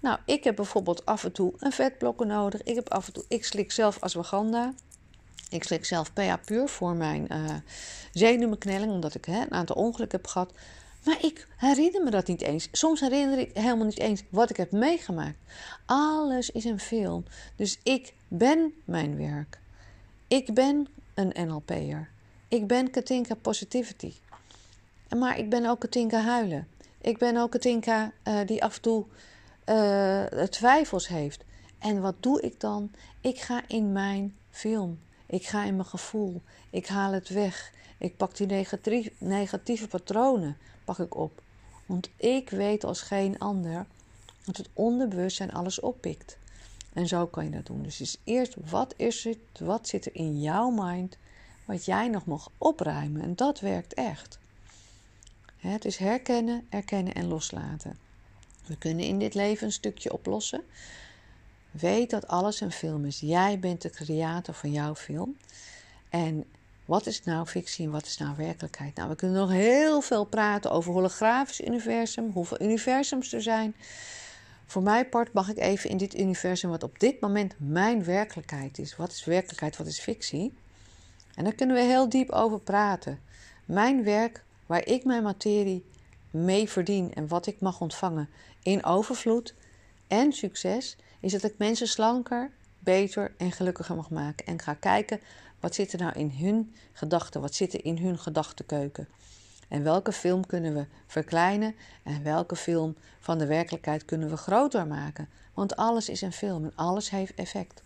Nou, 0.04 0.18
ik 0.26 0.44
heb 0.44 0.56
bijvoorbeeld 0.56 1.06
af 1.06 1.24
en 1.24 1.32
toe 1.32 1.54
een 1.60 1.72
vetblokken 1.72 2.28
nodig. 2.28 2.64
Ik, 2.64 2.76
heb 2.76 2.90
af 2.90 3.08
en 3.08 3.14
toe, 3.14 3.24
ik 3.28 3.46
slik 3.46 3.72
zelf 3.72 4.00
ashwagandha. 4.00 4.74
Ik 5.50 5.64
slik 5.64 5.86
zelf 5.86 6.14
PA 6.14 6.38
puur 6.38 6.68
voor 6.68 6.96
mijn 6.96 7.28
uh, 7.32 7.56
zenuwbeknelling, 8.12 8.92
omdat 8.92 9.16
ik 9.16 9.26
hè, 9.26 9.42
een 9.42 9.52
aantal 9.52 9.76
ongelukken 9.76 10.18
heb 10.18 10.28
gehad. 10.28 10.54
Maar 11.06 11.18
ik 11.22 11.48
herinner 11.58 12.04
me 12.04 12.10
dat 12.10 12.28
niet 12.28 12.42
eens. 12.42 12.68
Soms 12.72 13.00
herinner 13.00 13.38
ik 13.38 13.52
helemaal 13.54 13.86
niet 13.86 14.00
eens 14.00 14.24
wat 14.30 14.50
ik 14.50 14.58
heb 14.58 14.72
meegemaakt. 14.72 15.38
Alles 15.86 16.50
is 16.50 16.64
een 16.64 16.80
film. 16.80 17.26
Dus 17.56 17.80
ik 17.84 18.14
ben 18.28 18.74
mijn 18.86 19.18
werk. 19.18 19.60
Ik 20.28 20.54
ben 20.54 20.88
een 21.14 21.48
NLP'er. 21.48 22.10
Ik 22.48 22.68
ben 22.68 22.90
Katinka 22.90 23.36
Positivity. 23.36 24.14
Maar 25.18 25.38
ik 25.38 25.50
ben 25.50 25.66
ook 25.66 25.80
Katinka 25.80 26.22
Huilen. 26.22 26.68
Ik 27.02 27.18
ben 27.18 27.38
ook 27.38 27.52
Katinka 27.52 28.12
uh, 28.28 28.40
die 28.46 28.64
af 28.64 28.76
en 28.76 28.82
toe 28.82 29.06
uh, 29.66 30.44
twijfels 30.44 31.08
heeft. 31.08 31.44
En 31.80 32.02
wat 32.02 32.16
doe 32.20 32.42
ik 32.42 32.60
dan? 32.60 32.92
Ik 33.22 33.42
ga 33.42 33.64
in 33.68 33.92
mijn 33.92 34.36
film. 34.50 35.00
Ik 35.26 35.46
ga 35.46 35.64
in 35.64 35.76
mijn 35.76 35.88
gevoel. 35.88 36.42
Ik 36.70 36.88
haal 36.88 37.12
het 37.12 37.30
weg. 37.30 37.72
Ik 37.98 38.18
pak 38.18 38.38
die 38.38 39.12
negatieve, 39.18 39.88
patronen 39.88 40.58
pak 40.86 41.00
ik 41.00 41.16
op. 41.16 41.42
Want 41.86 42.10
ik 42.18 42.50
weet 42.50 42.84
als 42.84 43.02
geen 43.02 43.40
ander 43.40 43.86
dat 44.46 44.58
het 44.58 44.70
onderbewustzijn 44.74 45.52
alles 45.52 45.80
oppikt. 45.80 46.38
En 46.94 47.08
zo 47.08 47.26
kan 47.26 47.44
je 47.44 47.52
dat 47.52 47.66
doen. 47.66 47.84
Dus 47.84 48.02
is 48.02 48.18
eerst 48.24 48.56
wat 48.70 48.94
is 48.98 49.24
het, 49.24 49.60
wat 49.60 49.88
zit 49.88 50.06
er 50.06 50.16
in 50.16 50.42
jouw 50.42 50.70
mind 50.70 51.18
wat 51.66 51.86
jij 51.86 52.08
nog 52.08 52.26
mag 52.26 52.50
opruimen. 52.58 53.22
En 53.22 53.36
dat 53.36 53.60
werkt 53.60 53.94
echt. 53.94 54.40
Het 55.58 55.86
is 55.86 55.98
herkennen, 55.98 56.66
erkennen 56.70 57.14
en 57.14 57.28
loslaten. 57.28 57.98
We 58.66 58.78
kunnen 58.78 59.06
in 59.06 59.20
dit 59.20 59.34
leven 59.34 59.66
een 59.66 59.72
stukje 59.72 60.14
oplossen. 60.14 60.64
Weet 61.72 62.10
dat 62.10 62.28
alles 62.28 62.62
een 62.62 62.72
film 62.72 63.06
is. 63.06 63.20
Jij 63.20 63.60
bent 63.60 63.82
de 63.82 63.90
creator 63.90 64.54
van 64.54 64.72
jouw 64.72 64.96
film. 64.96 65.38
En 66.10 66.46
wat 66.86 67.06
is 67.06 67.24
nou 67.24 67.46
fictie 67.46 67.86
en 67.86 67.92
wat 67.92 68.06
is 68.06 68.18
nou 68.18 68.36
werkelijkheid? 68.38 68.96
Nou, 68.96 69.10
we 69.10 69.16
kunnen 69.16 69.40
nog 69.40 69.52
heel 69.52 70.02
veel 70.02 70.26
praten 70.26 70.72
over 70.72 70.94
holografisch 70.94 71.62
universum, 71.62 72.32
hoeveel 72.32 72.62
universums 72.62 73.34
er 73.34 73.42
zijn. 73.42 73.76
Voor 74.66 74.84
mijn 74.84 75.10
part 75.10 75.34
mag 75.34 75.50
ik 75.50 75.58
even 75.58 75.90
in 75.90 75.98
dit 75.98 76.20
universum, 76.20 76.70
wat 76.70 76.84
op 76.84 77.00
dit 77.00 77.20
moment 77.20 77.54
mijn 77.58 78.04
werkelijkheid 78.04 78.80
is. 78.80 78.96
Wat 78.96 79.12
is 79.12 79.24
werkelijkheid, 79.24 79.78
wat 79.78 79.88
is 79.88 80.00
fictie? 80.00 80.54
En 81.36 81.44
daar 81.44 81.54
kunnen 81.54 81.76
we 81.76 81.82
heel 81.82 82.10
diep 82.10 82.32
over 82.32 82.60
praten. 82.60 83.20
Mijn 83.66 84.04
werk, 84.04 84.44
waar 84.66 84.86
ik 84.86 85.04
mijn 85.04 85.24
materie 85.24 85.84
mee 86.34 86.70
verdien 86.70 87.14
en 87.14 87.28
wat 87.28 87.46
ik 87.46 87.62
mag 87.62 87.82
ontvangen 87.82 88.30
in 88.64 88.86
overvloed 88.86 89.56
en 90.08 90.32
succes, 90.32 90.98
is 91.20 91.32
dat 91.32 91.44
ik 91.44 91.58
mensen 91.58 91.88
slanker, 91.88 92.52
beter 92.80 93.34
en 93.38 93.52
gelukkiger 93.52 93.96
mag 93.96 94.10
maken. 94.10 94.46
En 94.46 94.60
ga 94.60 94.74
kijken 94.74 95.20
wat 95.60 95.76
zit 95.76 95.94
er 95.94 96.00
nou 96.00 96.14
in 96.14 96.32
hun 96.32 96.76
gedachten, 96.94 97.42
wat 97.42 97.56
zit 97.56 97.74
er 97.74 97.86
in 97.86 97.98
hun 97.98 98.20
gedachtenkeuken. 98.20 99.08
En 99.68 99.84
welke 99.84 100.12
film 100.12 100.46
kunnen 100.46 100.74
we 100.74 100.86
verkleinen 101.08 101.76
en 102.04 102.24
welke 102.24 102.56
film 102.56 102.96
van 103.20 103.38
de 103.38 103.46
werkelijkheid 103.46 104.06
kunnen 104.06 104.30
we 104.30 104.38
groter 104.38 104.88
maken? 104.88 105.30
Want 105.54 105.76
alles 105.76 106.10
is 106.10 106.22
een 106.22 106.34
film 106.34 106.64
en 106.64 106.72
alles 106.76 107.10
heeft 107.10 107.34
effect. 107.36 107.82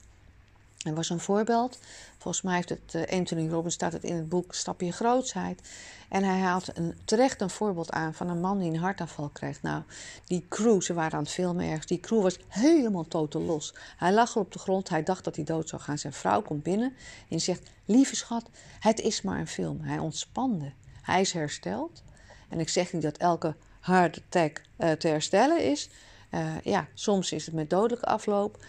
Er 0.88 0.96
was 0.96 1.10
een 1.10 1.20
voorbeeld. 1.20 1.80
Volgens 2.18 2.44
mij 2.44 2.56
heeft 2.56 2.70
het 2.70 2.96
eh, 2.96 3.18
Anthony 3.18 3.50
Robbins 3.50 3.76
staat 3.76 3.94
het 3.94 4.04
in 4.04 4.16
het 4.16 4.30
boek 4.30 4.54
Stap 4.54 4.82
je 4.82 4.92
grootsheid. 4.92 5.62
En 6.10 6.24
hij 6.24 6.40
haalt 6.40 6.78
een, 6.78 6.96
terecht 7.06 7.42
een 7.42 7.50
voorbeeld 7.50 7.92
aan 7.92 8.14
van 8.14 8.30
een 8.30 8.40
man 8.40 8.60
die 8.60 8.72
een 8.72 8.78
hartaanval 8.78 9.30
kreeg. 9.30 9.62
Nou, 9.62 9.84
die 10.26 10.46
crew, 10.50 10.82
ze 10.82 10.94
waren 10.94 11.14
aan 11.14 11.24
het 11.24 11.32
filmen 11.32 11.66
ergens. 11.66 11.86
Die 11.86 12.00
crew 12.00 12.22
was 12.22 12.40
helemaal 12.48 13.08
totaal 13.08 13.42
los. 13.42 13.74
Hij 13.98 14.14
lag 14.14 14.34
er 14.34 14.42
op 14.42 14.52
de 14.52 14.60
grond. 14.60 14.90
Hij 14.90 15.04
dacht 15.04 15.24
dat 15.24 15.36
hij 15.36 15.46
dood 15.46 15.70
zou 15.70 15.82
gaan. 15.82 15.98
Zijn 15.98 16.14
vrouw 16.14 16.42
komt 16.42 16.64
binnen 16.64 16.96
en 17.30 17.40
zegt: 17.40 17.70
Lieve 17.86 18.16
schat, 18.16 18.50
het 18.80 19.00
is 19.00 19.22
maar 19.22 19.40
een 19.40 19.48
film. 19.48 19.82
Hij 19.82 20.00
ontspande. 20.00 20.72
Hij 21.02 21.22
is 21.22 21.34
hersteld. 21.34 22.04
En 22.50 22.60
ik 22.60 22.70
zeg 22.70 22.94
niet 22.94 23.02
dat 23.02 23.18
elke 23.18 23.56
heart 23.80 24.18
attack 24.18 24.62
uh, 24.78 24.92
te 24.92 25.08
herstellen 25.08 25.64
is. 25.64 25.90
Uh, 26.32 26.62
ja, 26.64 26.88
soms 26.94 27.32
is 27.32 27.46
het 27.46 27.56
met 27.56 27.70
dodelijke 27.70 28.06
afloop. 28.06 28.66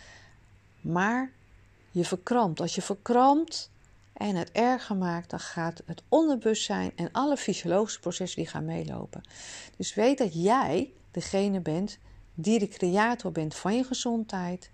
Maar 0.80 1.30
je 1.90 2.04
verkrampt. 2.04 2.60
Als 2.60 2.74
je 2.74 2.82
verkrampt 2.82 3.70
en 4.12 4.36
het 4.36 4.52
erger 4.52 4.96
maakt, 4.96 5.30
dan 5.30 5.40
gaat 5.40 5.82
het 5.86 6.02
onderbewustzijn 6.08 6.92
en 6.96 7.12
alle 7.12 7.36
fysiologische 7.36 8.00
processen 8.00 8.42
die 8.42 8.50
gaan 8.50 8.64
meelopen. 8.64 9.22
Dus 9.76 9.94
weet 9.94 10.18
dat 10.18 10.42
jij 10.42 10.92
degene 11.10 11.60
bent 11.60 11.98
die 12.34 12.58
de 12.58 12.68
creator 12.68 13.32
bent 13.32 13.54
van 13.54 13.76
je 13.76 13.84
gezondheid, 13.84 14.70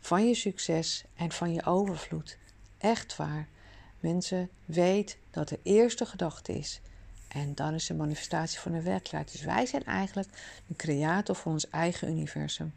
van 0.00 0.28
je 0.28 0.34
succes 0.34 1.04
en 1.14 1.32
van 1.32 1.52
je 1.52 1.64
overvloed. 1.64 2.38
Echt 2.78 3.16
waar. 3.16 3.48
Mensen, 4.00 4.50
weet 4.64 5.18
dat 5.30 5.48
de 5.48 5.58
eerste 5.62 6.06
gedachte 6.06 6.52
is. 6.52 6.80
En 7.28 7.54
dan 7.54 7.74
is 7.74 7.86
de 7.86 7.94
manifestatie 7.94 8.58
van 8.58 8.72
de 8.72 8.82
werkelijkheid. 8.82 9.32
Dus 9.32 9.42
wij 9.42 9.66
zijn 9.66 9.84
eigenlijk 9.84 10.28
de 10.66 10.76
creator 10.76 11.34
van 11.34 11.52
ons 11.52 11.70
eigen 11.70 12.08
universum. 12.08 12.72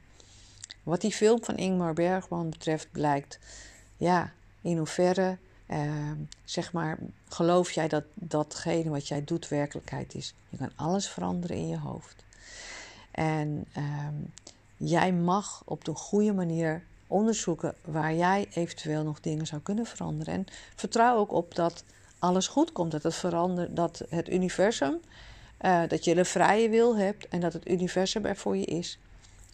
Wat 0.84 1.02
die 1.02 1.12
film 1.12 1.44
van 1.44 1.58
Ingmar 1.58 1.94
Bergman 1.94 2.50
betreft 2.50 2.92
blijkt, 2.92 3.40
ja, 3.98 4.32
in 4.62 4.78
hoeverre, 4.78 5.38
eh, 5.66 6.12
zeg 6.44 6.74
maar, 6.74 6.98
geloof 7.30 7.72
jij 7.72 7.88
dat 7.88 8.04
datgene 8.14 8.90
wat 8.90 9.08
jij 9.08 9.24
doet 9.24 9.48
werkelijkheid 9.48 10.16
is? 10.16 10.34
Je 10.50 10.58
kan 10.58 10.72
alles 10.76 11.10
veranderen 11.10 11.58
in 11.58 11.68
je 11.68 11.80
hoofd. 11.80 12.24
En 13.12 13.66
eh, 13.74 13.84
jij 14.78 15.14
mag 15.14 15.62
op 15.66 15.86
de 15.86 15.94
goede 15.94 16.34
manier 16.34 16.84
onderzoeken 17.08 17.76
waar 17.86 18.14
jij 18.14 18.48
eventueel 18.54 19.04
nog 19.04 19.20
dingen 19.20 19.48
zou 19.48 19.62
kunnen 19.62 19.86
veranderen. 19.86 20.34
En 20.34 20.46
vertrouw 20.76 21.18
ook 21.18 21.32
op 21.32 21.56
dat 21.56 21.84
alles 22.20 22.48
goed 22.48 22.72
komt, 22.72 22.92
dat 22.92 23.04
het 23.04 23.16
verandert, 23.16 23.76
dat 23.76 24.02
het 24.10 24.30
universum, 24.30 25.00
uh, 25.62 25.82
dat 25.88 26.04
je 26.04 26.16
de 26.16 26.26
vrije 26.26 26.70
wil 26.70 26.98
hebt 26.98 27.28
en 27.28 27.40
dat 27.40 27.54
het 27.54 27.70
universum 27.70 28.26
er 28.26 28.36
voor 28.36 28.58
je 28.58 28.66
is. 28.66 29.00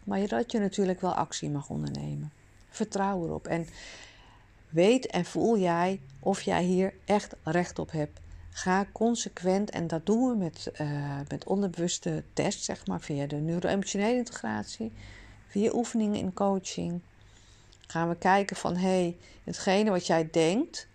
Maar 0.06 0.28
dat 0.28 0.52
je 0.52 0.60
natuurlijk 0.60 1.02
wel 1.02 1.14
actie 1.14 1.50
mag 1.50 1.70
ondernemen. 1.70 2.32
Vertrouw 2.70 3.26
erop. 3.26 3.48
En 3.48 3.68
weet 4.70 5.06
en 5.06 5.26
voel 5.26 5.58
jij 5.58 6.00
of 6.20 6.42
jij 6.42 6.64
hier 6.64 6.94
echt 7.06 7.36
recht 7.44 7.80
op 7.80 7.92
hebt. 7.92 8.20
Ga 8.50 8.86
consequent, 8.92 9.70
en 9.70 9.88
dat 9.88 10.06
doen 10.06 10.30
we 10.30 10.36
met, 10.36 10.72
uh, 10.82 11.20
met 11.28 11.46
onderbewuste 11.46 12.24
tests, 12.34 12.66
zeg 12.66 12.88
maar, 12.88 13.02
via 13.02 13.28
de 13.28 13.36
neuro-emotionele 13.36 14.18
integratie, 14.18 14.92
via 15.48 15.72
oefeningen 15.74 16.20
in 16.20 16.34
coaching. 16.34 17.02
Gaan 17.88 18.10
we 18.10 18.16
kijken 18.16 18.56
van, 18.56 18.76
hé, 18.76 18.88
hey, 18.88 19.18
hetgene 19.44 19.90
wat 19.90 20.08
jij 20.08 20.30
denkt, 20.32 20.88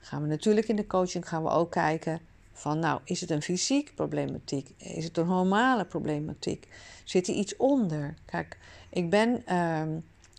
gaan 0.00 0.22
we 0.22 0.28
natuurlijk 0.28 0.68
in 0.68 0.76
de 0.76 0.86
coaching 0.86 1.28
gaan 1.28 1.42
we 1.42 1.48
ook 1.48 1.70
kijken 1.70 2.20
van, 2.58 2.78
nou, 2.78 3.00
is 3.04 3.20
het 3.20 3.30
een 3.30 3.42
fysiek 3.42 3.94
problematiek? 3.94 4.70
Is 4.76 5.04
het 5.04 5.16
een 5.16 5.26
hormonale 5.26 5.84
problematiek? 5.84 6.68
Zit 7.04 7.28
er 7.28 7.34
iets 7.34 7.56
onder? 7.56 8.14
Kijk, 8.24 8.58
ik 8.90 9.10
ben 9.10 9.46
ehm, 9.46 9.98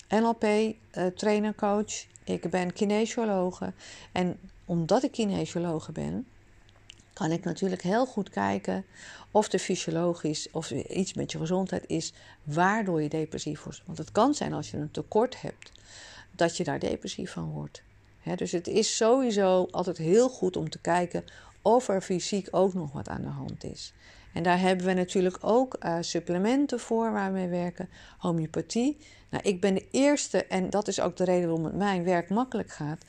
NLP-trainer, 0.09 1.51
uh, 1.51 1.57
coach. 1.57 2.05
Ik 2.23 2.49
ben 2.49 2.73
kinesiologe. 2.73 3.73
En 4.11 4.39
omdat 4.65 5.03
ik 5.03 5.11
kinesiologe 5.11 5.91
ben, 5.91 6.27
kan 7.13 7.31
ik 7.31 7.43
natuurlijk 7.43 7.81
heel 7.81 8.05
goed 8.05 8.29
kijken 8.29 8.85
of 9.31 9.53
er 9.53 9.59
fysiologisch 9.59 10.47
of 10.51 10.71
iets 10.71 11.13
met 11.13 11.31
je 11.31 11.37
gezondheid 11.37 11.83
is 11.87 12.13
waardoor 12.43 13.01
je 13.01 13.09
depressief 13.09 13.63
wordt. 13.63 13.81
Want 13.85 13.97
het 13.97 14.11
kan 14.11 14.33
zijn 14.33 14.53
als 14.53 14.71
je 14.71 14.77
een 14.77 14.91
tekort 14.91 15.41
hebt, 15.41 15.71
dat 16.31 16.57
je 16.57 16.63
daar 16.63 16.79
depressief 16.79 17.31
van 17.31 17.51
wordt. 17.51 17.83
dus 18.35 18.51
het 18.51 18.67
is 18.67 18.95
sowieso 18.95 19.67
altijd 19.71 19.97
heel 19.97 20.29
goed 20.29 20.57
om 20.57 20.69
te 20.69 20.79
kijken 20.79 21.23
of 21.61 21.87
er 21.87 22.01
fysiek 22.01 22.47
ook 22.51 22.73
nog 22.73 22.91
wat 22.91 23.09
aan 23.09 23.21
de 23.21 23.27
hand 23.27 23.63
is. 23.63 23.93
En 24.33 24.43
daar 24.43 24.59
hebben 24.59 24.85
we 24.85 24.93
natuurlijk 24.93 25.37
ook 25.41 25.75
uh, 25.79 25.97
supplementen 25.99 26.79
voor 26.79 27.11
waar 27.11 27.33
we 27.33 27.47
werken. 27.47 27.89
Homeopathie. 28.17 28.97
Nou, 29.29 29.43
ik 29.43 29.61
ben 29.61 29.73
de 29.73 29.87
eerste, 29.91 30.45
en 30.45 30.69
dat 30.69 30.87
is 30.87 30.99
ook 30.99 31.17
de 31.17 31.23
reden 31.23 31.47
waarom 31.47 31.65
het 31.65 31.75
mijn 31.75 32.03
werk 32.03 32.29
makkelijk 32.29 32.69
gaat. 32.69 33.01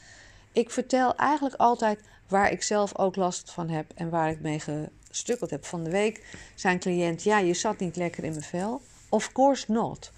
Ik 0.52 0.70
vertel 0.70 1.16
eigenlijk 1.16 1.54
altijd 1.54 2.00
waar 2.28 2.52
ik 2.52 2.62
zelf 2.62 2.98
ook 2.98 3.16
last 3.16 3.50
van 3.50 3.68
heb 3.68 3.92
en 3.94 4.10
waar 4.10 4.30
ik 4.30 4.40
mee 4.40 4.60
gestukkeld 5.08 5.50
heb. 5.50 5.64
Van 5.64 5.84
de 5.84 5.90
week 5.90 6.38
zijn 6.54 6.78
cliënt, 6.78 7.22
ja, 7.22 7.38
je 7.38 7.54
zat 7.54 7.78
niet 7.78 7.96
lekker 7.96 8.24
in 8.24 8.30
mijn 8.30 8.42
vel. 8.42 8.80
Of 9.08 9.32
course 9.32 9.72
not. 9.72 10.12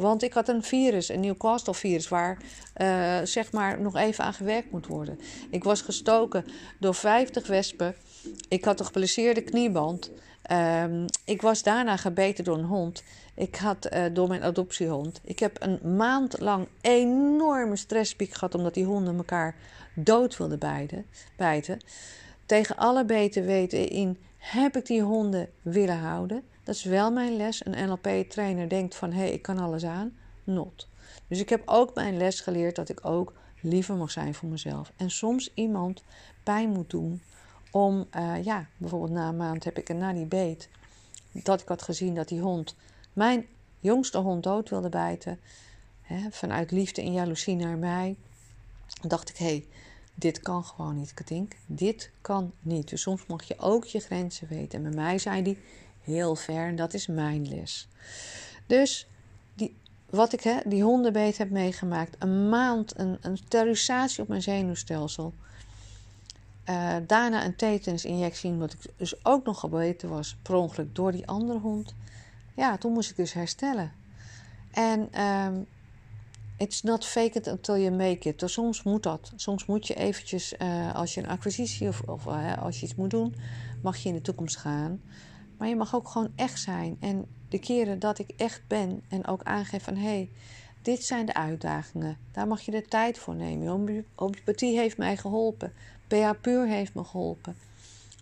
Want 0.00 0.22
ik 0.22 0.32
had 0.32 0.48
een 0.48 0.62
virus, 0.62 1.08
een 1.08 1.20
Newcastle-virus, 1.20 2.08
waar 2.08 2.38
uh, 2.76 3.18
zeg 3.24 3.52
maar 3.52 3.80
nog 3.80 3.96
even 3.96 4.24
aan 4.24 4.34
gewerkt 4.34 4.70
moet 4.70 4.86
worden. 4.86 5.18
Ik 5.50 5.64
was 5.64 5.82
gestoken 5.82 6.44
door 6.78 6.94
50 6.94 7.46
wespen. 7.46 7.94
Ik 8.48 8.64
had 8.64 8.80
een 8.80 8.86
geblesseerde 8.86 9.42
knieband. 9.42 10.10
Um, 10.82 11.04
ik 11.24 11.42
was 11.42 11.62
daarna 11.62 11.96
gebeten 11.96 12.44
door 12.44 12.58
een 12.58 12.64
hond. 12.64 13.02
Ik 13.34 13.56
had 13.56 13.92
uh, 13.92 14.04
door 14.12 14.28
mijn 14.28 14.42
adoptiehond. 14.42 15.20
Ik 15.24 15.38
heb 15.38 15.56
een 15.62 15.96
maand 15.96 16.40
lang 16.40 16.68
enorme 16.80 17.76
stresspiek 17.76 18.32
gehad 18.32 18.54
omdat 18.54 18.74
die 18.74 18.84
honden 18.84 19.16
elkaar 19.16 19.54
dood 19.94 20.36
wilden 20.36 20.58
bijten. 20.58 21.06
bijten. 21.36 21.78
Tegen 22.46 22.76
alle 22.76 23.04
beter 23.04 23.44
weten 23.44 23.88
in 23.88 24.18
heb 24.36 24.76
ik 24.76 24.86
die 24.86 25.02
honden 25.02 25.48
willen 25.62 25.98
houden. 25.98 26.42
Dat 26.62 26.74
is 26.74 26.84
wel 26.84 27.10
mijn 27.10 27.36
les. 27.36 27.66
Een 27.66 27.88
NLP-trainer 27.88 28.68
denkt 28.68 28.96
van 28.96 29.12
hé, 29.12 29.18
hey, 29.18 29.32
ik 29.32 29.42
kan 29.42 29.58
alles 29.58 29.84
aan. 29.84 30.16
Not. 30.44 30.88
Dus 31.26 31.40
ik 31.40 31.48
heb 31.48 31.62
ook 31.64 31.94
mijn 31.94 32.16
les 32.16 32.40
geleerd 32.40 32.76
dat 32.76 32.88
ik 32.88 33.04
ook 33.04 33.32
liever 33.60 33.94
mag 33.94 34.10
zijn 34.10 34.34
voor 34.34 34.48
mezelf. 34.48 34.92
En 34.96 35.10
soms 35.10 35.50
iemand 35.54 36.04
pijn 36.42 36.70
moet 36.70 36.90
doen 36.90 37.22
om, 37.70 38.06
uh, 38.16 38.44
ja, 38.44 38.66
bijvoorbeeld 38.76 39.12
na 39.12 39.28
een 39.28 39.36
maand 39.36 39.64
heb 39.64 39.78
ik 39.78 39.88
een 39.88 39.98
nanny 39.98 40.26
beet. 40.26 40.68
Dat 41.32 41.60
ik 41.60 41.68
had 41.68 41.82
gezien 41.82 42.14
dat 42.14 42.28
die 42.28 42.40
hond, 42.40 42.76
mijn 43.12 43.46
jongste 43.80 44.18
hond, 44.18 44.42
dood 44.42 44.68
wilde 44.68 44.88
bijten. 44.88 45.40
Hè, 46.02 46.30
vanuit 46.30 46.70
liefde 46.70 47.02
en 47.02 47.12
jaloezie 47.12 47.56
naar 47.56 47.78
mij. 47.78 48.16
Dacht 49.06 49.28
ik, 49.28 49.36
hé, 49.36 49.46
hey, 49.46 49.66
dit 50.14 50.40
kan 50.40 50.64
gewoon 50.64 50.96
niet, 50.96 51.14
Katink. 51.14 51.56
Dit 51.66 52.10
kan 52.20 52.52
niet. 52.60 52.88
Dus 52.88 53.02
soms 53.02 53.26
mag 53.26 53.42
je 53.42 53.58
ook 53.58 53.84
je 53.84 54.00
grenzen 54.00 54.48
weten. 54.48 54.84
En 54.84 54.90
bij 54.90 55.04
mij 55.04 55.18
zijn 55.18 55.44
die 55.44 55.58
heel 56.10 56.36
ver 56.36 56.66
en 56.66 56.76
dat 56.76 56.94
is 56.94 57.06
mijn 57.06 57.48
les. 57.48 57.88
Dus 58.66 59.06
die, 59.54 59.76
wat 60.10 60.32
ik, 60.32 60.40
hè, 60.40 60.56
die 60.66 60.82
hondenbeet 60.82 61.38
heb 61.38 61.50
meegemaakt, 61.50 62.16
een 62.18 62.48
maand, 62.48 62.98
een, 62.98 63.18
een 63.20 63.38
terrorisatie 63.48 64.22
op 64.22 64.28
mijn 64.28 64.42
zenuwstelsel. 64.42 65.34
Uh, 66.68 66.96
daarna 67.06 67.44
een 67.44 67.56
tetanusinjectie, 67.56 68.50
omdat 68.50 68.72
ik 68.72 68.80
dus 68.96 69.24
ook 69.24 69.44
nog 69.44 69.60
gebeten 69.60 70.08
was, 70.08 70.36
per 70.42 70.54
ongeluk 70.54 70.94
door 70.94 71.12
die 71.12 71.26
andere 71.26 71.58
hond. 71.58 71.94
Ja, 72.56 72.78
toen 72.78 72.92
moest 72.92 73.10
ik 73.10 73.16
dus 73.16 73.32
herstellen. 73.32 73.92
En 74.70 75.08
uh, 75.14 75.46
It's 76.60 76.82
not 76.82 77.04
fake 77.04 77.38
it 77.38 77.46
until 77.46 77.76
you 77.76 77.90
make 77.90 78.28
it. 78.28 78.38
Dus 78.38 78.52
soms 78.52 78.82
moet 78.82 79.02
dat. 79.02 79.32
Soms 79.36 79.66
moet 79.66 79.86
je 79.86 79.94
eventjes, 79.94 80.54
uh, 80.58 80.94
als 80.94 81.14
je 81.14 81.22
een 81.22 81.28
acquisitie 81.28 81.88
of, 81.88 82.00
of 82.00 82.26
uh, 82.26 82.58
als 82.58 82.80
je 82.80 82.86
iets 82.86 82.94
moet 82.94 83.10
doen, 83.10 83.34
mag 83.82 83.96
je 83.96 84.08
in 84.08 84.14
de 84.14 84.20
toekomst 84.20 84.56
gaan. 84.56 85.00
Maar 85.60 85.68
je 85.68 85.76
mag 85.76 85.94
ook 85.94 86.08
gewoon 86.08 86.32
echt 86.36 86.60
zijn. 86.60 86.96
En 87.00 87.26
de 87.48 87.58
keren 87.58 87.98
dat 87.98 88.18
ik 88.18 88.30
echt 88.36 88.62
ben 88.66 89.02
en 89.08 89.26
ook 89.26 89.42
aangeef 89.42 89.82
van 89.82 89.96
hé, 89.96 90.02
hey, 90.02 90.28
dit 90.82 91.04
zijn 91.04 91.26
de 91.26 91.34
uitdagingen. 91.34 92.18
Daar 92.32 92.46
mag 92.46 92.60
je 92.60 92.70
de 92.70 92.82
tijd 92.82 93.18
voor 93.18 93.34
nemen. 93.34 93.68
Homeopathie 94.14 94.78
heeft 94.78 94.96
mij 94.96 95.16
geholpen. 95.16 95.72
PA 96.06 96.32
Puur 96.32 96.66
heeft 96.66 96.94
me 96.94 97.04
geholpen. 97.04 97.56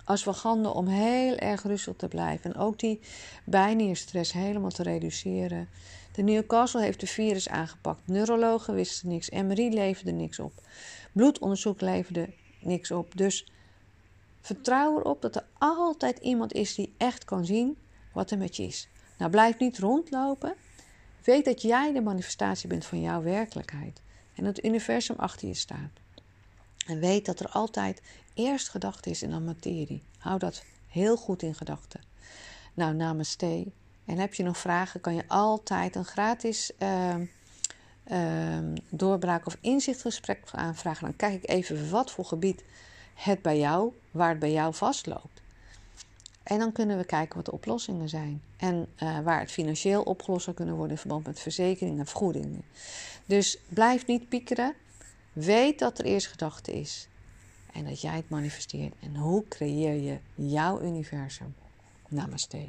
Ashwagandha 0.05 0.71
om 0.71 0.87
heel 0.87 1.37
erg 1.37 1.63
rustig 1.63 1.97
te 1.97 2.09
blijven. 2.09 2.55
En 2.55 2.61
ook 2.61 2.79
die 2.79 3.01
bijnierstress 3.45 4.33
helemaal 4.33 4.71
te 4.71 4.83
reduceren. 4.83 5.69
De 6.13 6.23
Newcastle 6.23 6.83
heeft 6.83 7.01
de 7.01 7.07
virus 7.07 7.49
aangepakt. 7.49 8.01
Neurologen 8.05 8.75
wisten 8.75 9.09
niks. 9.09 9.31
MRI 9.31 9.75
leverde 9.75 10.13
niks 10.13 10.39
op. 10.39 10.53
Bloedonderzoek 11.13 11.81
leverde 11.81 12.29
niks 12.61 12.91
op. 12.91 13.17
Dus 13.17 13.47
vertrouw 14.49 14.99
erop 14.99 15.23
dat 15.23 15.37
er 15.37 15.47
altijd 15.59 16.19
iemand 16.19 16.53
is 16.53 16.75
die 16.75 16.95
echt 16.97 17.25
kan 17.25 17.45
zien 17.45 17.79
wat 18.13 18.31
er 18.31 18.39
met 18.39 18.57
je 18.57 18.63
is. 18.63 18.89
Nou, 19.19 19.31
blijf 19.31 19.59
niet 19.59 19.79
rondlopen. 19.79 20.55
Weet 21.25 21.45
dat 21.45 21.63
jij 21.63 21.93
de 21.93 22.01
manifestatie 22.01 22.69
bent 22.69 22.85
van 22.85 23.01
jouw 23.01 23.23
werkelijkheid. 23.23 24.01
En 24.35 24.45
dat 24.45 24.57
het 24.57 24.65
universum 24.65 25.17
achter 25.17 25.49
je 25.49 25.55
staat. 25.55 25.91
En 26.87 26.99
weet 26.99 27.27
dat 27.27 27.41
er 27.41 27.49
altijd 27.49 28.03
eerst 28.35 28.69
gedachte 28.69 29.11
is 29.11 29.23
in 29.23 29.31
de 29.31 29.39
materie. 29.39 30.03
Hou 30.19 30.39
dat 30.39 30.65
heel 30.87 31.17
goed 31.17 31.43
in 31.43 31.55
gedachten. 31.55 32.01
Nou, 32.75 32.95
namaste. 32.95 33.67
En 34.05 34.19
heb 34.19 34.35
je 34.35 34.43
nog 34.43 34.59
vragen, 34.59 35.01
kan 35.01 35.15
je 35.15 35.25
altijd 35.29 35.97
een 35.97 36.05
gratis 36.05 36.73
uh, 36.79 37.15
uh, 38.11 38.59
doorbraak 38.89 39.47
of 39.47 39.57
inzichtgesprek 39.61 40.41
aanvragen. 40.53 41.05
Dan 41.05 41.17
kijk 41.17 41.35
ik 41.43 41.51
even 41.51 41.91
wat 41.91 42.11
voor 42.11 42.25
gebied 42.25 42.65
het 43.19 43.43
bij 43.43 43.59
jou, 43.59 43.93
waar 44.11 44.29
het 44.29 44.39
bij 44.39 44.53
jou 44.53 44.75
vastloopt. 44.75 45.43
En 46.43 46.59
dan 46.59 46.73
kunnen 46.73 46.99
we 46.99 47.05
kijken 47.05 47.37
wat 47.37 47.45
de 47.45 47.53
oplossingen 47.53 48.09
zijn. 48.09 48.43
En 48.57 48.89
uh, 49.03 49.21
waar 49.21 49.41
het 49.41 49.51
financieel 49.51 50.03
opgelost 50.03 50.45
zou 50.45 50.57
kunnen 50.57 50.75
worden 50.75 50.93
in 50.93 51.01
verband 51.01 51.27
met 51.27 51.41
verzekeringen 51.41 51.99
en 51.99 52.07
vergoedingen. 52.07 52.63
Dus 53.27 53.59
blijf 53.69 54.07
niet 54.07 54.29
piekeren. 54.29 54.75
Weet 55.33 55.79
dat 55.79 55.99
er 55.99 56.05
eerst 56.05 56.27
gedachte 56.27 56.73
is. 56.73 57.09
En 57.73 57.85
dat 57.85 58.01
jij 58.01 58.17
het 58.17 58.29
manifesteert. 58.29 58.95
En 59.01 59.17
hoe 59.17 59.49
creëer 59.49 59.95
je 59.95 60.19
jouw 60.35 60.81
universum? 60.81 61.55
Namaste. 62.09 62.69